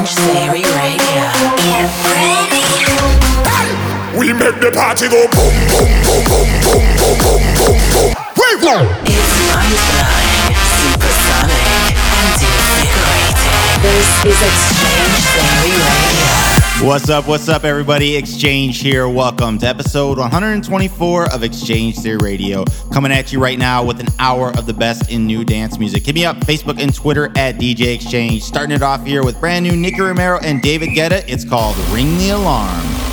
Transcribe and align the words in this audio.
X-Change 0.00 0.32
Theory 0.32 0.64
Radio. 0.64 1.24
Get 1.60 1.92
ready. 2.08 2.64
We 4.16 4.32
make 4.32 4.56
the 4.60 4.72
party 4.72 5.08
go 5.08 5.28
boom, 5.28 5.52
boom, 5.68 5.92
boom, 6.08 6.24
boom, 6.24 6.48
boom, 6.64 6.88
boom, 6.96 7.20
boom, 7.20 7.44
boom, 7.60 7.76
boom. 7.92 8.08
We 8.32 8.48
go. 8.64 8.80
It's 9.04 9.32
mind-blowing, 9.52 10.56
supersonic, 10.80 12.00
and 12.16 12.32
invigorating. 12.48 13.60
This 13.84 14.08
is 14.24 14.40
X-Change 14.40 15.20
Theory 15.36 15.76
Radio. 15.76 16.39
What's 16.82 17.10
up? 17.10 17.28
What's 17.28 17.46
up, 17.50 17.64
everybody? 17.64 18.16
X-Change 18.16 18.80
here. 18.80 19.06
Welcome 19.06 19.58
to 19.58 19.66
episode 19.66 20.16
124 20.16 21.30
of 21.30 21.44
X-Change 21.44 21.98
Theory 21.98 22.16
Radio. 22.16 22.64
Coming 22.90 23.12
at 23.12 23.34
you 23.34 23.38
right 23.38 23.58
now 23.58 23.84
with 23.84 24.00
an 24.00 24.08
hour 24.18 24.48
of 24.56 24.64
the 24.64 24.72
best 24.72 25.10
in 25.10 25.26
new 25.26 25.44
dance 25.44 25.78
music. 25.78 26.06
Hit 26.06 26.14
me 26.14 26.24
up, 26.24 26.38
Facebook 26.38 26.80
and 26.80 26.94
Twitter 26.94 27.26
at 27.36 27.56
DJ 27.56 27.96
X-Change. 27.96 28.42
Starting 28.42 28.74
it 28.74 28.80
off 28.80 29.04
here 29.04 29.22
with 29.22 29.38
brand 29.40 29.66
new 29.66 29.76
Nicky 29.76 30.00
Romero 30.00 30.38
and 30.38 30.62
David 30.62 30.88
Guetta. 30.90 31.22
It's 31.28 31.44
called 31.44 31.76
Ring 31.90 32.16
the 32.16 32.30
Alarm. 32.30 33.09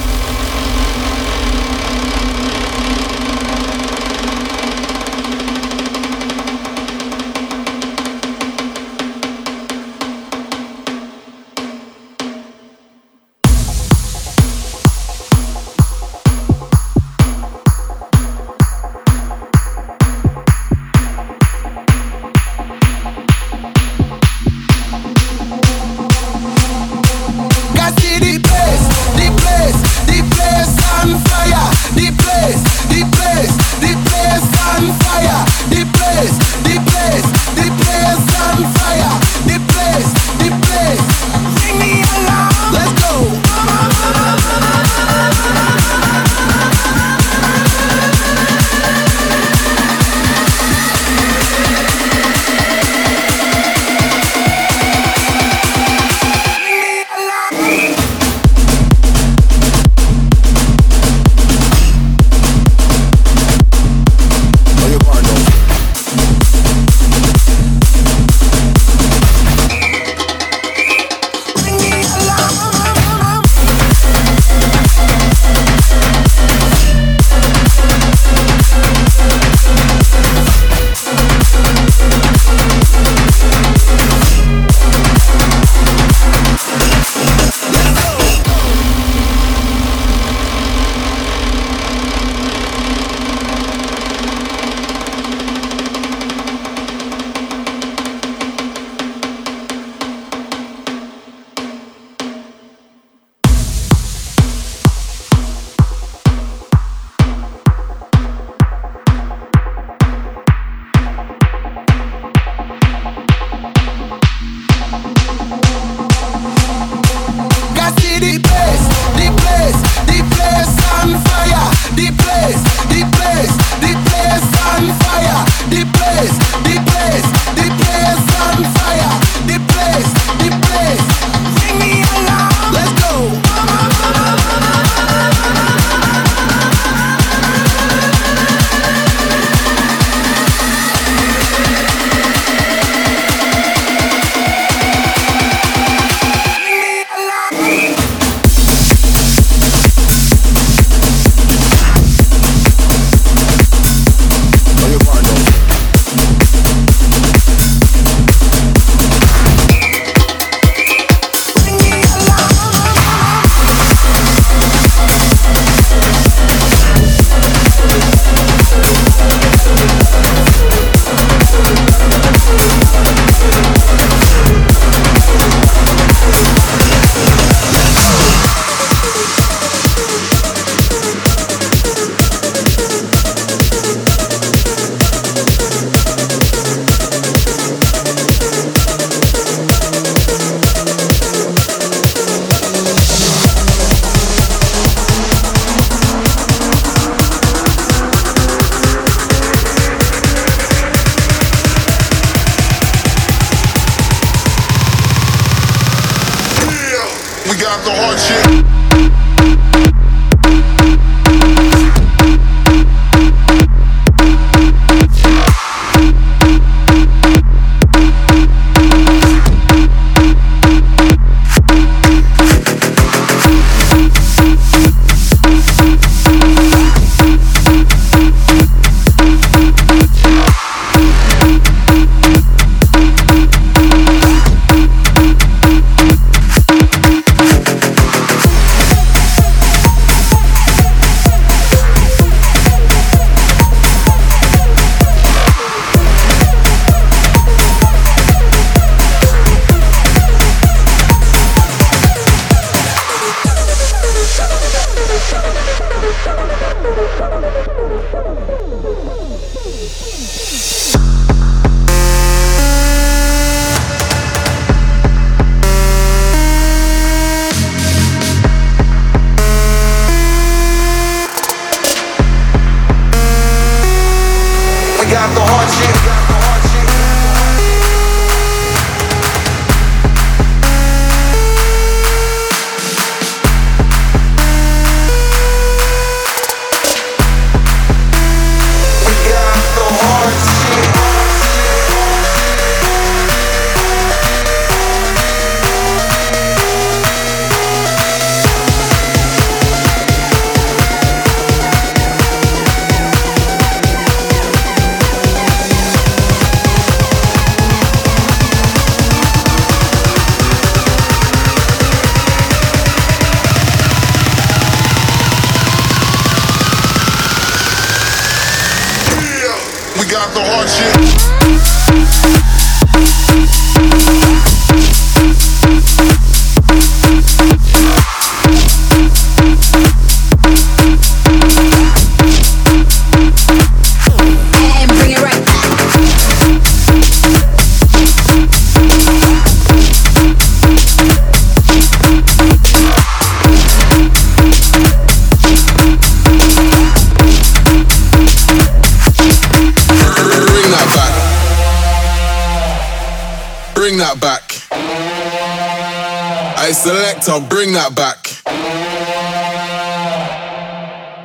I 356.88 356.89
select, 356.89 357.28
I'll 357.28 357.42
bring 357.42 357.74
that 357.74 357.95
back. 357.98 358.24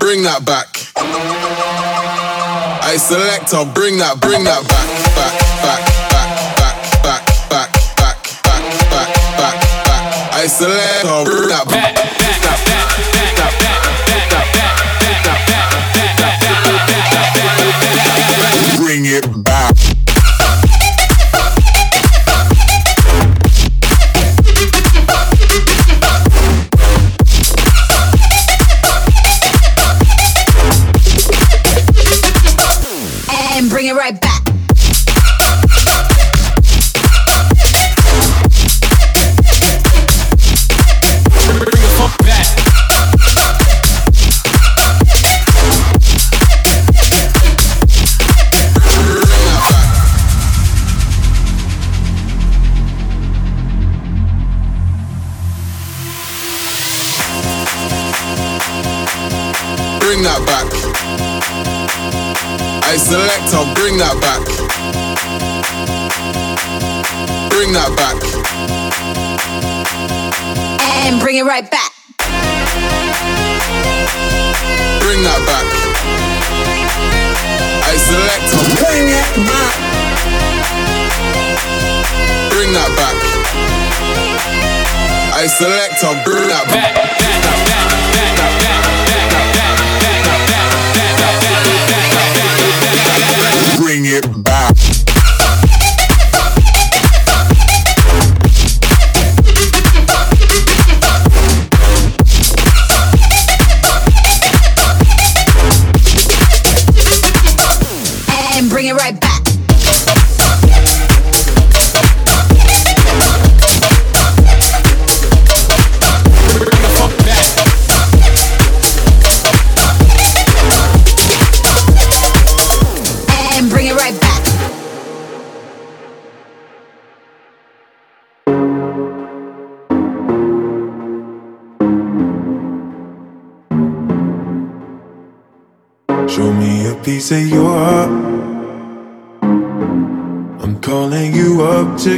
Bring 0.01 0.25
that 0.25 0.45
back. 0.45 0.75
I 2.83 2.97
select, 2.97 3.55
I'll 3.55 3.73
bring 3.73 3.97
that, 3.99 4.21
bring 4.21 4.43
that 4.43 4.67
back, 4.67 4.89
back, 5.15 5.39
back, 5.63 5.87
back, 6.11 6.35
back, 6.59 7.23
back, 7.49 7.49
back, 7.49 7.71
back, 8.03 8.59
back, 8.91 9.07
back, 9.39 9.63
back. 9.87 10.35
I 10.35 10.49
select, 10.49 11.05
I'll 11.05 11.25
bring 11.25 11.49
that 11.51 11.69
back. 11.69 12.12
Select, 63.13 63.53
I'll 63.53 63.75
bring 63.75 63.99
that 63.99 64.17
back. 64.25 64.41
Bring 67.53 67.73
that 67.77 67.93
back. 67.93 68.17
And 71.05 71.21
bring 71.21 71.37
it 71.37 71.45
right 71.45 71.69
back. 71.71 71.93
Bring 75.05 75.21
that 75.29 75.41
back. 75.45 75.69
I 77.85 77.95
select, 78.01 78.49
I'll 78.57 78.73
bring 78.81 79.05
it 79.13 79.29
back. 79.45 79.77
Bring 82.49 82.73
that 82.73 82.91
back. 82.97 83.19
I 85.37 85.47
select, 85.47 86.01
I'll 86.03 86.25
bring 86.25 86.49
that 86.49 86.65
back. 86.73 86.97
Bring 86.97 88.02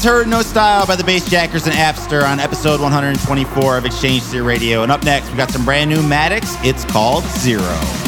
just 0.00 0.08
heard 0.08 0.28
No 0.28 0.40
Style 0.40 0.86
by 0.86 0.96
the 0.96 1.02
Bassjackers 1.02 1.66
and 1.66 1.74
Apster 1.74 2.26
on 2.26 2.40
episode 2.40 2.80
124 2.80 3.76
of 3.76 3.84
X-Change 3.84 4.22
Zero 4.22 4.46
Radio. 4.46 4.82
And 4.82 4.90
up 4.90 5.04
next, 5.04 5.30
we 5.30 5.36
got 5.36 5.50
some 5.50 5.62
brand 5.62 5.90
new 5.90 5.98
Maddix. 5.98 6.56
It's 6.64 6.86
called 6.86 7.22
Zero. 7.24 7.99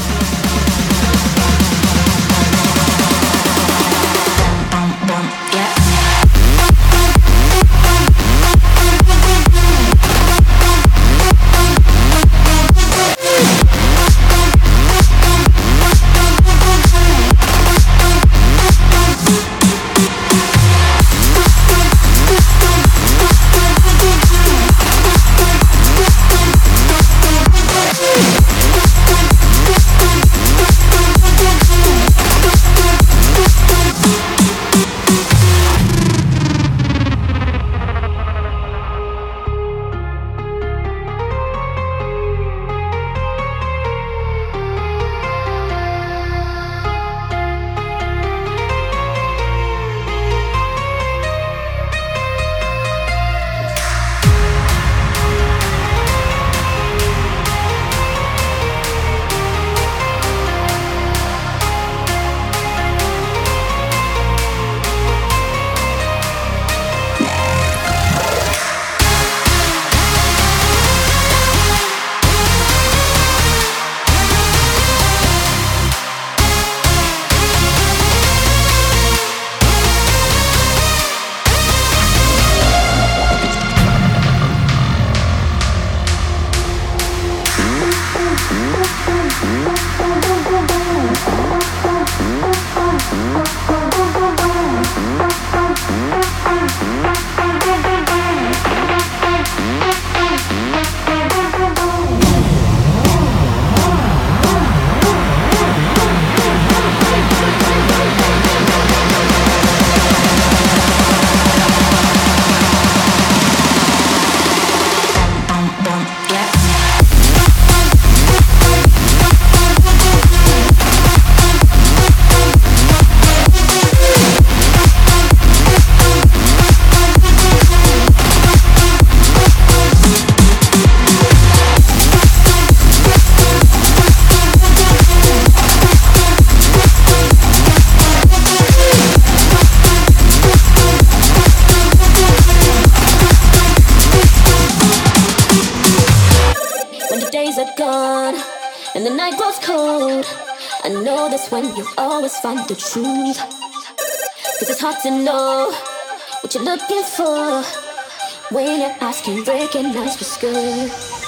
Can 159.73 159.85
recognize 159.87 160.17
what's 160.21 160.37
good. 160.37 161.22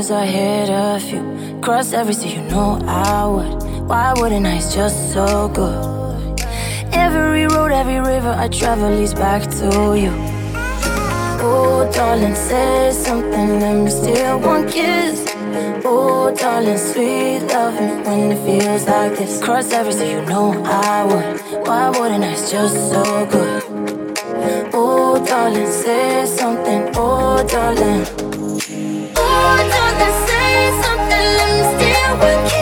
Cause 0.00 0.10
I 0.10 0.24
hit 0.24 0.70
a 0.70 0.98
few. 0.98 1.60
Cross 1.60 1.92
every 1.92 2.14
sea, 2.14 2.36
you 2.36 2.42
know 2.48 2.78
I 2.86 3.26
would. 3.26 3.86
Why 3.86 4.14
wouldn't 4.16 4.46
I? 4.46 4.54
It's 4.56 4.74
just 4.74 5.12
so 5.12 5.48
good. 5.48 6.40
Every 6.94 7.46
road, 7.46 7.70
every 7.70 8.00
river 8.00 8.34
I 8.44 8.48
travel 8.48 8.90
leads 8.96 9.12
back 9.12 9.42
to 9.58 9.68
you. 10.02 10.12
Oh, 11.44 11.90
darling, 11.92 12.34
say 12.34 12.92
something, 12.92 13.60
let 13.60 13.74
me 13.84 13.90
steal 13.90 14.38
one 14.40 14.66
kiss. 14.70 15.18
Oh, 15.84 16.34
darling, 16.34 16.78
sweet 16.78 17.40
loving 17.52 18.02
when 18.04 18.32
it 18.32 18.40
feels 18.46 18.86
like 18.86 19.18
this. 19.18 19.42
Cross 19.44 19.70
every 19.72 19.92
sea, 19.92 20.12
you 20.12 20.22
know 20.22 20.46
I 20.64 21.04
would. 21.10 21.66
Why 21.68 21.90
wouldn't 21.90 22.24
I? 22.24 22.32
It's 22.32 22.50
just 22.50 22.76
so 22.90 23.02
good. 23.26 23.62
Oh, 24.72 25.22
darling, 25.26 25.70
say 25.70 26.24
something. 26.24 26.88
Oh, 26.96 27.46
darling. 27.46 28.19
Thank 32.20 32.52
you 32.52 32.60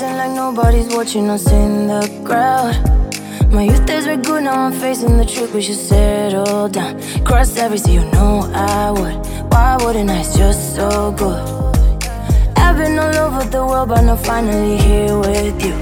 nobody's 0.00 0.94
watching 0.94 1.28
us 1.28 1.50
in 1.50 1.88
the 1.88 2.02
crowd. 2.24 2.74
My 3.52 3.62
youth 3.62 3.84
days 3.86 4.06
were 4.06 4.16
good, 4.16 4.44
now 4.44 4.66
I'm 4.66 4.72
facing 4.72 5.16
the 5.16 5.24
truth. 5.24 5.54
We 5.54 5.62
should 5.62 5.76
settle 5.76 6.68
down. 6.68 7.00
Cross 7.24 7.56
every 7.56 7.78
sea, 7.78 7.94
you 7.94 8.04
know 8.12 8.50
I 8.54 8.90
would. 8.90 9.16
Why 9.50 9.76
wouldn't 9.82 10.10
I? 10.10 10.20
It's 10.20 10.36
just 10.36 10.76
so 10.76 11.12
good. 11.12 11.42
I've 12.56 12.76
been 12.76 12.98
all 12.98 13.16
over 13.16 13.44
the 13.48 13.64
world, 13.66 13.88
but 13.88 14.02
now 14.02 14.16
finally 14.16 14.76
here 14.78 15.18
with 15.18 15.64
you. 15.64 15.74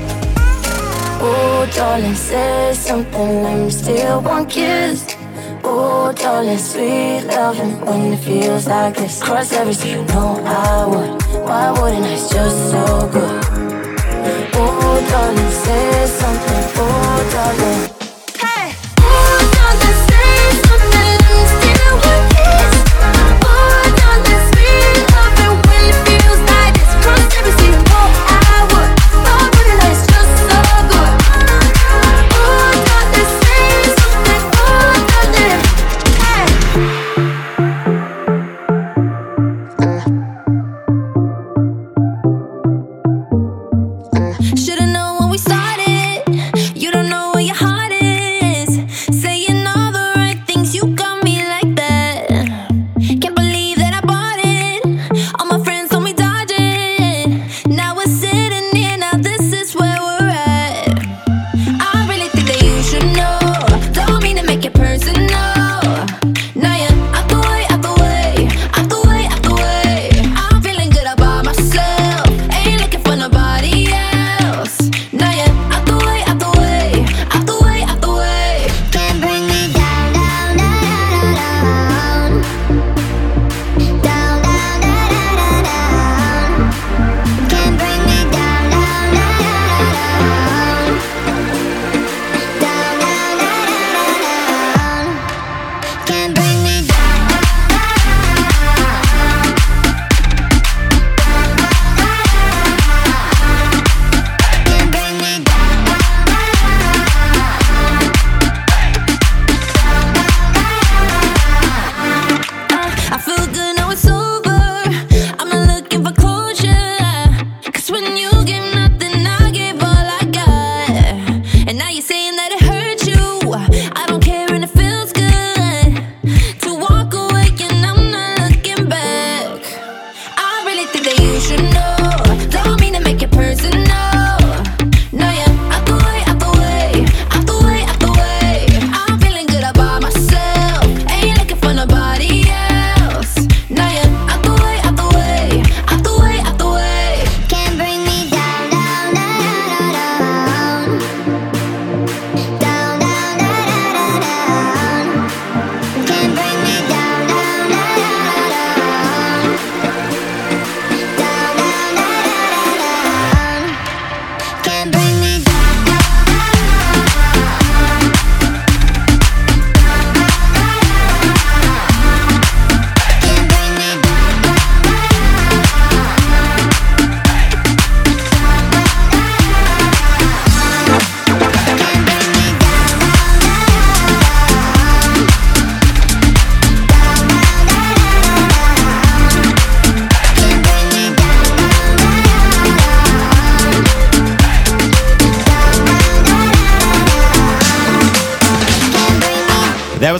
Oh, 1.20 1.68
darling, 1.74 2.14
say 2.14 2.72
something. 2.74 3.42
Let 3.42 3.58
me 3.58 3.70
steal 3.70 4.20
one 4.22 4.46
kiss. 4.46 5.14
Oh, 5.64 6.12
darling, 6.12 6.58
sweet 6.58 7.24
loving 7.26 7.80
when 7.84 8.12
it 8.12 8.18
feels 8.18 8.66
like 8.66 8.96
this. 8.96 9.22
Cross 9.22 9.52
every 9.52 9.74
sea, 9.74 9.92
you 9.92 10.04
know 10.04 10.40
I 10.44 10.86
would. 10.86 11.22
Why 11.44 11.70
wouldn't 11.72 12.04
I? 12.04 12.12
It's 12.12 12.30
just 12.30 12.70
so 12.70 13.10
good. 13.12 13.45
Oh, 14.58 15.06
darling, 15.10 15.50
say 15.50 16.06
something. 16.06 16.64
Oh, 16.76 17.30
darling. 17.32 17.95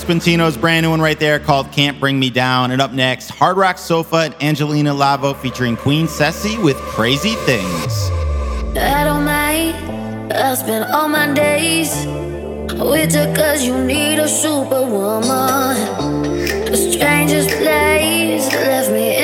Quintino's 0.06 0.56
brand 0.56 0.84
new 0.84 0.90
one 0.90 1.00
right 1.00 1.18
there 1.18 1.40
called 1.40 1.72
Can't 1.72 1.98
Bring 1.98 2.20
Me 2.20 2.30
Down. 2.30 2.70
And 2.70 2.80
up 2.80 2.92
next, 2.92 3.28
Hard 3.28 3.56
Rock 3.56 3.76
Sofa 3.76 4.18
and 4.18 4.34
Angelina 4.40 4.94
Lavo 4.94 5.34
featuring 5.34 5.76
Queen 5.76 6.06
Sessi 6.06 6.62
with 6.62 6.76
Crazy 6.76 7.34
Things. 7.44 8.10
I 8.78 9.02
don't 9.02 9.24
mind, 9.24 10.32
I 10.32 10.90
all 10.92 11.08
my 11.08 11.34
days 11.34 12.06
with 12.78 13.14
her 13.16 13.34
cause 13.34 13.64
you 13.64 13.76
need 13.84 14.20
a 14.20 14.28
superwoman. 14.28 15.74
The 16.70 16.76
strangest 16.76 17.48
place 17.48 18.46
left 18.52 18.92
me 18.92 19.15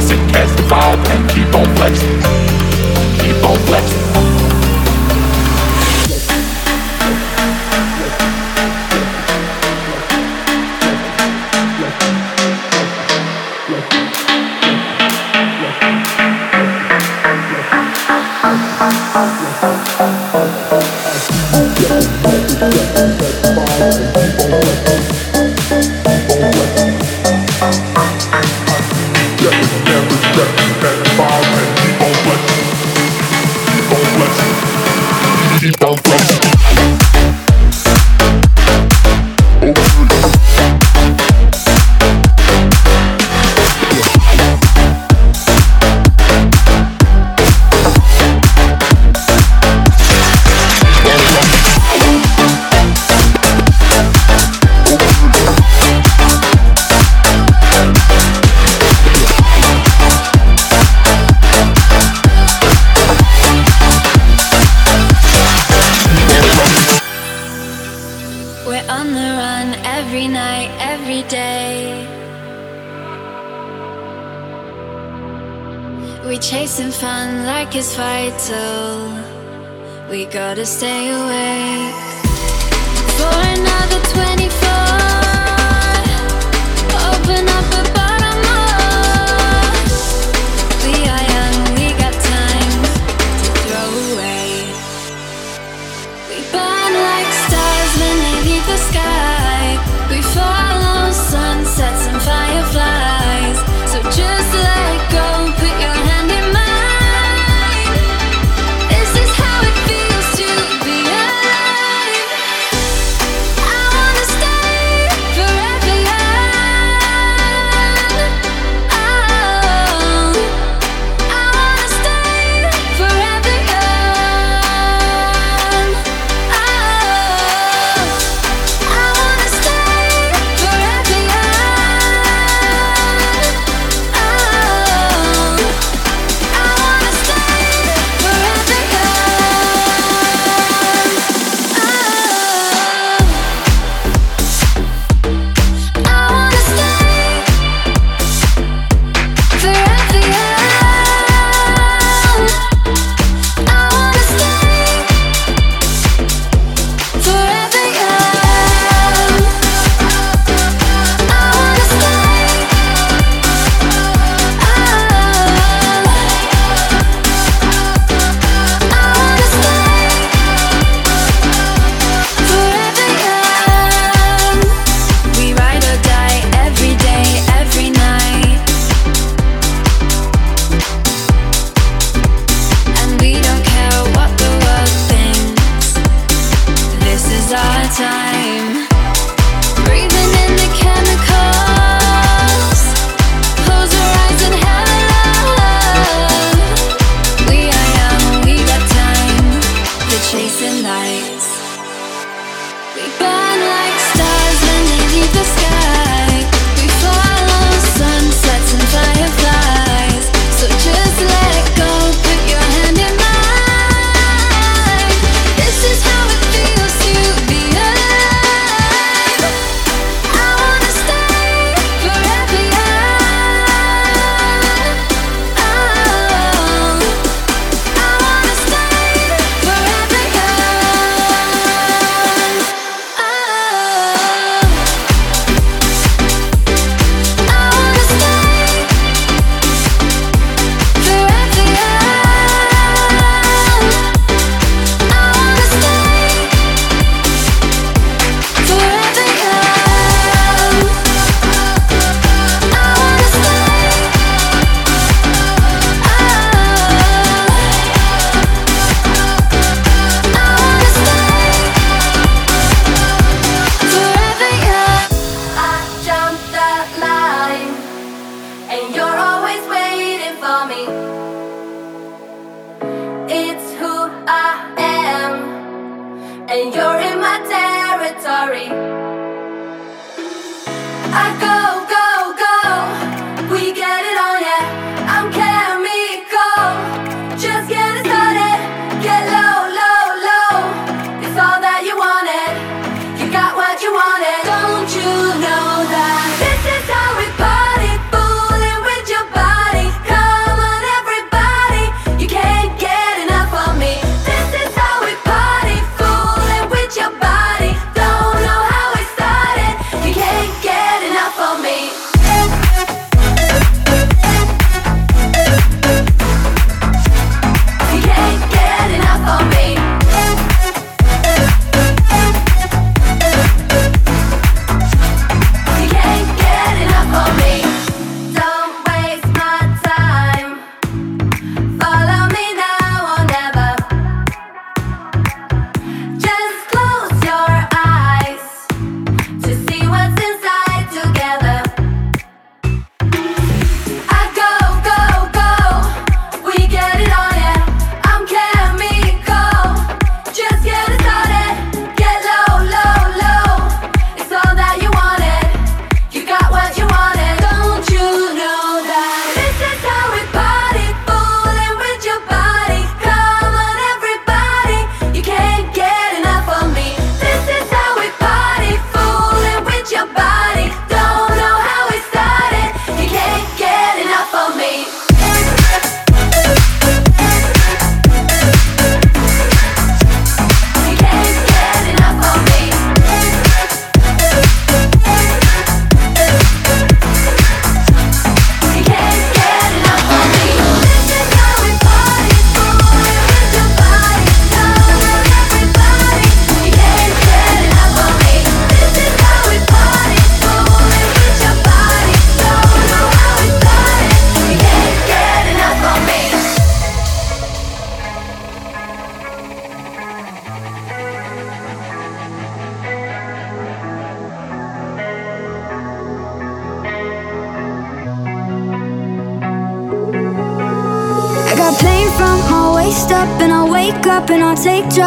flex 0.00 0.10
and 0.10 0.30
catch 0.30 0.56
the 0.56 0.68
ball 0.68 0.96
and 1.10 1.30
keep 1.30 1.54
on 1.54 1.76
flexing. 1.76 2.19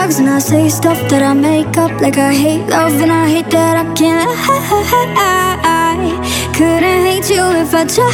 Drugs 0.04 0.20
and 0.20 0.30
I 0.30 0.40
say 0.40 0.68
stuff 0.68 1.00
that 1.10 1.22
I 1.22 1.34
make 1.34 1.78
up 1.78 2.02
like 2.02 2.18
I 2.18 2.34
hate 2.34 2.68
love 2.68 2.92
and 3.02 3.10
I 3.10 3.26
hate 3.30 3.50
that 3.52 3.78
I 3.78 3.86
can't. 3.94 4.28
I 4.28 5.96
couldn't 6.58 7.06
hate 7.08 7.30
you 7.30 7.44
if 7.64 7.74
I 7.74 7.86
tried. 7.88 8.12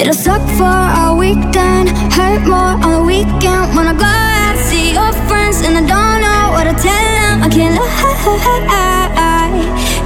It'll 0.00 0.14
suck 0.14 0.40
for 0.56 0.78
a 1.04 1.14
weekend, 1.14 1.90
hurt 2.16 2.42
more 2.48 2.80
on 2.84 2.90
the 2.96 3.02
weekend 3.04 3.76
when 3.76 3.88
I 3.92 3.94
go 4.04 4.08
out 4.08 4.56
see 4.68 4.94
your 4.94 5.12
friends 5.28 5.60
and 5.60 5.76
I 5.76 5.84
don't 5.92 6.20
know 6.24 6.42
what 6.54 6.64
to 6.64 6.74
tell 6.80 7.08
them. 7.20 7.42
I 7.42 7.48
can't 7.52 7.76
lie. 7.76 7.86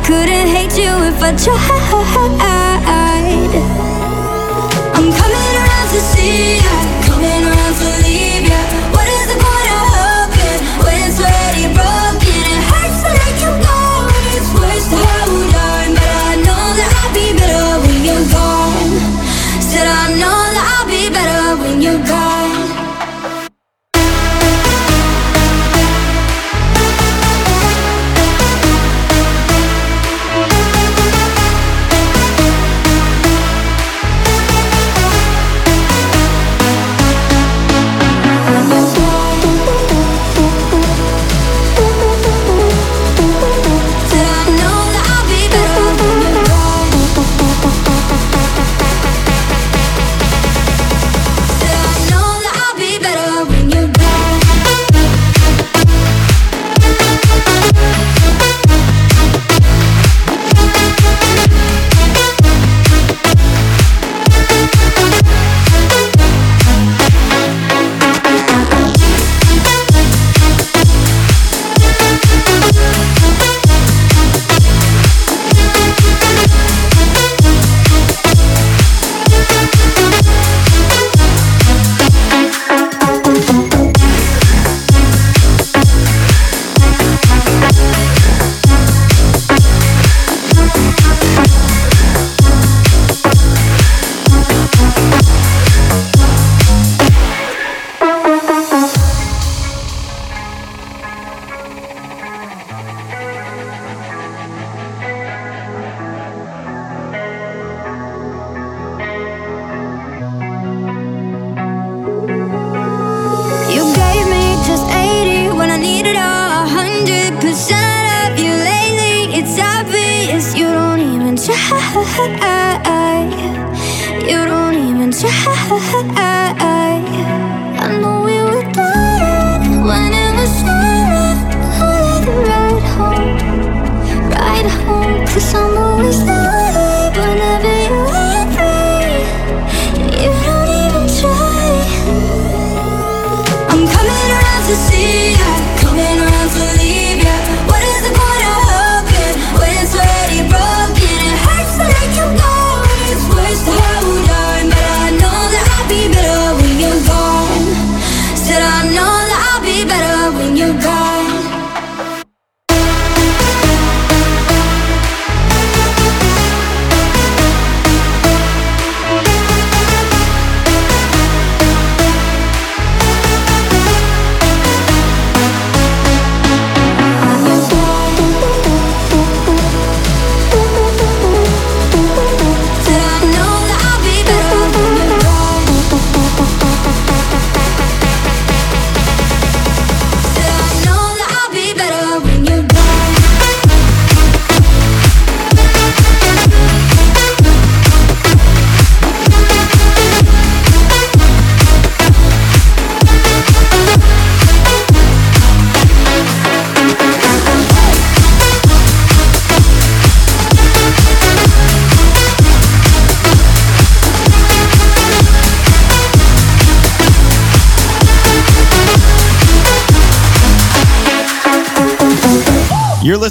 Couldn't 0.06 0.48
hate 0.56 0.76
you 0.76 0.92
if 1.10 1.22
I 1.22 1.30
tried. 1.44 1.60
I'm 4.96 5.08
coming 5.20 5.54
around 5.60 5.88
to 5.94 6.00
see 6.10 6.56
ya, 6.64 6.76
coming 7.06 7.42
around 7.46 7.74
to 7.78 7.90
leave 8.02 8.29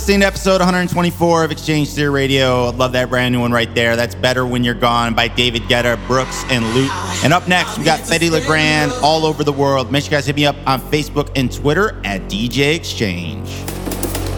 listening 0.10 0.22
to 0.22 0.26
episode 0.26 0.57
124 0.60 1.43
of 1.43 1.51
X-Change 1.51 1.88
Theory 1.89 2.10
Radio. 2.10 2.66
I 2.66 2.70
love 2.72 2.93
that 2.93 3.10
brand 3.12 3.32
new 3.32 3.41
one 3.41 3.51
right 3.51 3.70
there. 3.76 3.95
That's 3.95 4.16
Better 4.16 4.43
When 4.43 4.64
You're 4.64 4.74
Gone 4.74 5.14
by 5.14 5.28
David 5.28 5.62
Guetta, 5.70 5.99
Brooks, 6.07 6.43
and 6.49 6.66
Loote. 6.74 6.89
And 7.24 7.32
up 7.32 7.47
next, 7.47 7.78
we 7.78 7.84
got 7.84 7.99
Fedde 7.99 8.32
Le 8.32 8.43
Grand 8.43 8.91
all 9.03 9.24
over 9.24 9.43
the 9.43 9.53
world. 9.53 9.91
Make 9.91 10.01
sure 10.01 10.10
you 10.10 10.18
guys 10.18 10.26
hit 10.26 10.36
me 10.36 10.47
up 10.47 10.55
on 10.66 10.82
Facebook 10.82 11.30
and 11.36 11.51
Twitter 11.51 12.01
at 12.03 12.22
DJ 12.22 12.78
X-Change. 12.78 13.47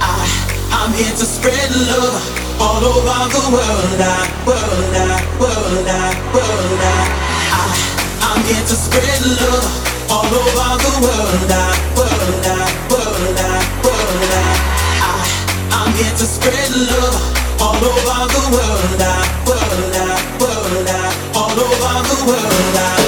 I'm 0.02 0.92
here 0.92 1.08
to 1.08 1.24
spread 1.24 1.72
love 1.88 2.20
all 2.60 2.84
over 2.84 3.32
the 3.32 3.40
world. 3.56 3.96
I, 3.96 4.28
world, 4.46 4.92
I, 4.92 5.24
world, 5.40 5.88
I, 5.88 6.12
world, 6.36 6.82
I. 6.84 7.00
I, 7.48 8.28
I'm 8.28 8.44
here 8.44 8.60
to 8.60 8.76
spread 8.76 9.22
love 9.40 10.12
all 10.12 10.26
over 10.26 10.36
the 10.36 11.00
world. 11.00 11.50
I, 11.50 11.96
world, 11.96 12.46
I, 12.46 12.61
here 15.98 16.12
to 16.12 16.26
spread 16.26 16.72
love 16.72 17.62
all 17.62 17.76
over 17.76 18.28
the 18.36 18.44
world. 18.54 19.02
I, 19.02 19.26
world, 19.48 19.96
I, 19.96 20.18
world, 20.39 20.88
I, 20.88 21.12
all 21.36 21.52
over 21.52 21.94
the 22.10 22.18
world. 22.28 22.76
I, 22.78 23.01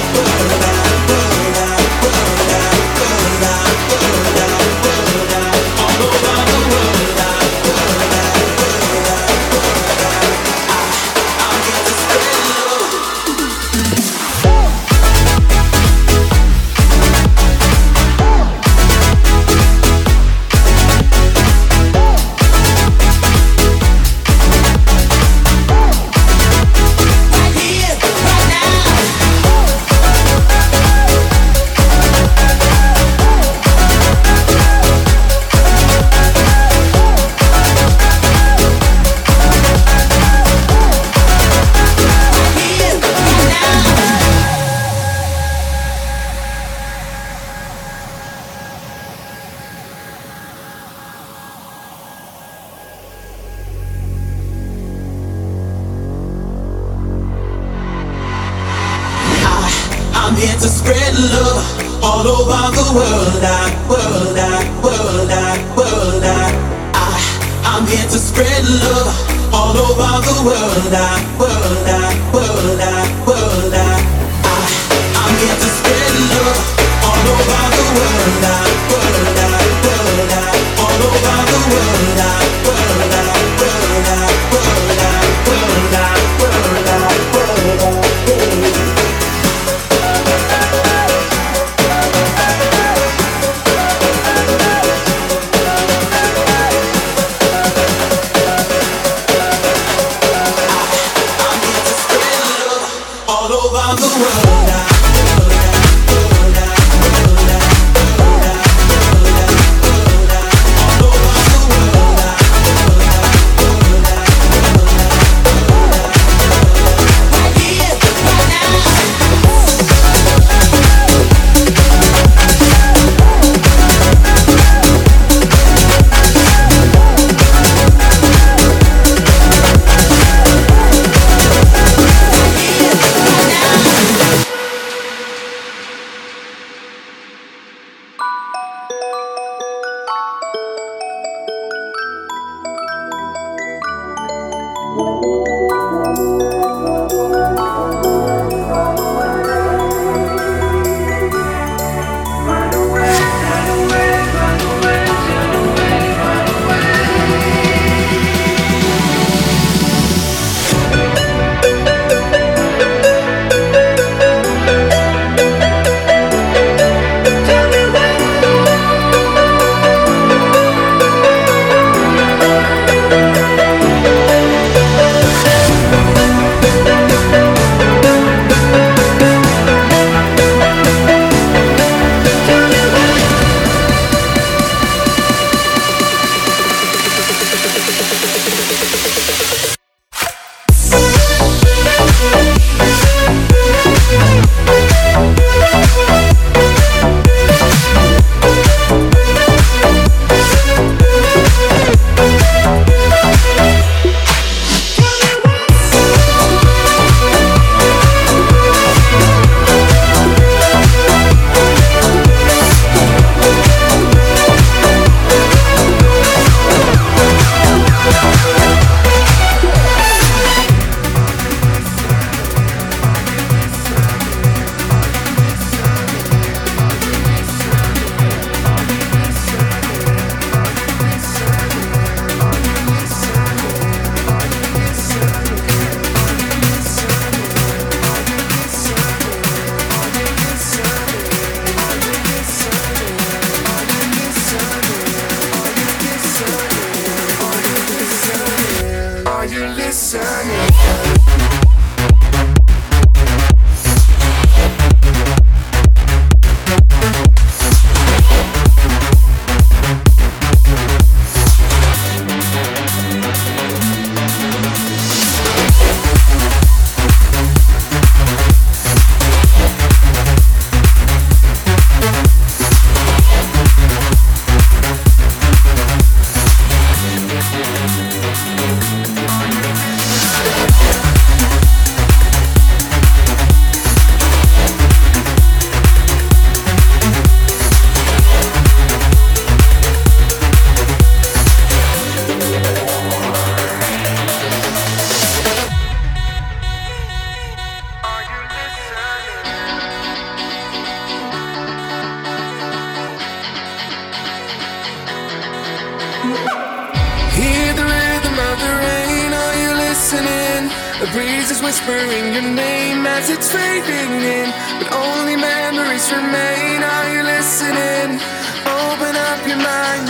Hear 306.34 307.70
the 307.74 307.86
rhythm 307.86 308.36
of 308.38 308.56
the 308.58 308.72
rain, 308.86 309.30
are 309.32 309.56
you 309.62 309.72
listening? 309.86 310.70
The 311.00 311.08
breeze 311.12 311.50
is 311.50 311.60
whispering 311.62 312.32
your 312.32 312.42
name 312.42 313.06
as 313.06 313.30
it's 313.30 313.50
fading 313.50 314.12
in, 314.22 314.48
but 314.78 314.92
only 314.94 315.36
memories 315.36 316.06
remain. 316.10 316.82
Are 316.82 317.08
you 317.14 317.22
listening? 317.22 318.18
Open 318.66 319.14
up 319.30 319.40
your 319.46 319.58
mind, 319.58 320.08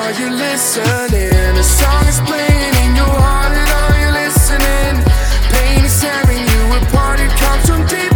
are 0.00 0.12
you 0.20 0.28
listening? 0.34 1.52
A 1.56 1.62
song 1.62 2.04
is 2.08 2.20
playing 2.28 2.74
in 2.84 2.96
your 2.96 3.12
heart, 3.12 3.52
and 3.52 3.70
are 3.82 3.96
you 4.02 4.10
listening? 4.24 4.94
Pain 5.52 5.84
is 5.84 5.96
tearing 6.00 6.44
you 6.52 6.62
apart, 6.80 7.20
it 7.20 7.32
comes 7.36 7.64
from 7.68 7.86
deep 7.86 8.11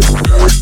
Yeah. 0.00 0.59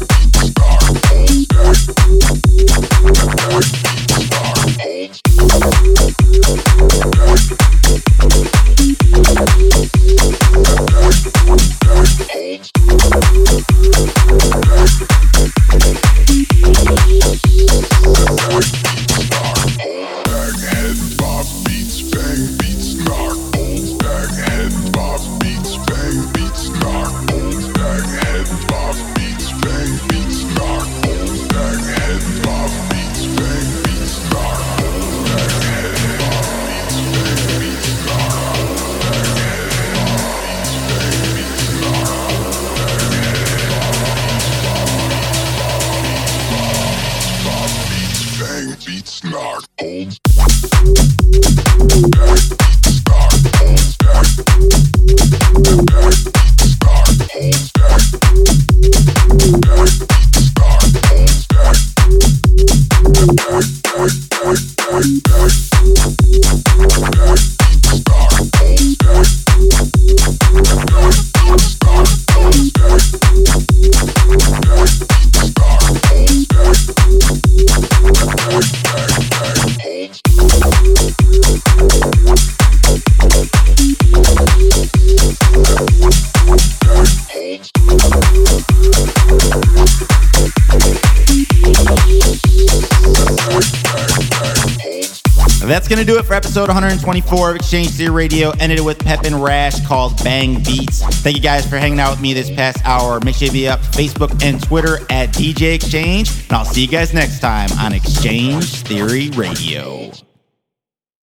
24 97.08 97.50
of 97.52 97.56
X-Change 97.56 97.88
Theory 97.92 98.10
Radio 98.10 98.50
ended 98.60 98.80
it 98.80 98.82
with 98.82 98.98
Pep 98.98 99.24
and 99.24 99.42
Rash 99.42 99.80
called 99.86 100.22
Bang 100.22 100.56
Beatz. 100.56 101.00
Thank 101.22 101.36
you 101.36 101.42
guys 101.42 101.66
for 101.66 101.78
hanging 101.78 101.98
out 101.98 102.10
with 102.10 102.20
me 102.20 102.34
this 102.34 102.50
past 102.50 102.84
hour. 102.84 103.18
Make 103.20 103.36
sure 103.36 103.46
you 103.46 103.52
be 103.52 103.66
up 103.66 103.80
Facebook 103.80 104.44
and 104.44 104.62
Twitter 104.62 104.98
at 105.08 105.30
DJ 105.30 105.76
X-Change, 105.76 106.30
and 106.30 106.52
I'll 106.52 106.66
see 106.66 106.82
you 106.82 106.86
guys 106.86 107.14
next 107.14 107.40
time 107.40 107.70
on 107.78 107.94
X-Change 107.94 108.82
Theory 108.82 109.30
Radio. 109.30 110.12